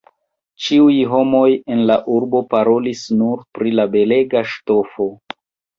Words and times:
Ĉiuj 0.67 0.95
homoj 1.11 1.43
en 1.75 1.83
la 1.91 1.99
urbo 2.15 2.41
parolis 2.55 3.07
nur 3.21 3.47
pri 3.59 3.79
la 3.79 3.89
belega 3.99 4.47
ŝtofo. 4.55 5.11